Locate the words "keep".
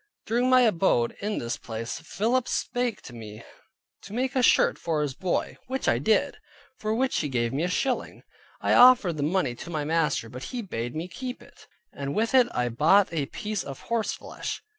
11.07-11.43